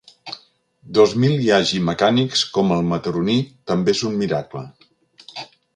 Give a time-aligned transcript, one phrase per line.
[0.97, 3.39] Dos mil hi hagi mecànics com el mataroní
[3.73, 4.67] també és un miracle.